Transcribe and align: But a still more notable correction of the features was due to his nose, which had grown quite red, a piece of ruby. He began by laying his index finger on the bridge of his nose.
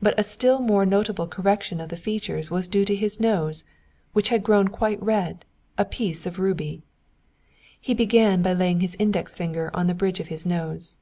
But 0.00 0.18
a 0.18 0.22
still 0.22 0.60
more 0.60 0.86
notable 0.86 1.26
correction 1.26 1.78
of 1.78 1.90
the 1.90 1.96
features 1.96 2.50
was 2.50 2.68
due 2.68 2.86
to 2.86 2.96
his 2.96 3.20
nose, 3.20 3.64
which 4.14 4.30
had 4.30 4.42
grown 4.42 4.68
quite 4.68 4.98
red, 5.02 5.44
a 5.76 5.84
piece 5.84 6.24
of 6.24 6.38
ruby. 6.38 6.80
He 7.78 7.92
began 7.92 8.40
by 8.40 8.54
laying 8.54 8.80
his 8.80 8.96
index 8.98 9.34
finger 9.36 9.70
on 9.74 9.86
the 9.86 9.92
bridge 9.92 10.20
of 10.20 10.28
his 10.28 10.46
nose. 10.46 10.96